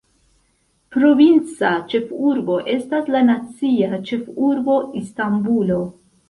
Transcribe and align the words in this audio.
Provinca 0.95 1.73
ĉefurbo 1.91 2.55
estas 2.77 3.11
la 3.17 3.21
nacia 3.27 4.01
ĉefurbo 4.09 4.79
Istanbulo. 5.03 5.79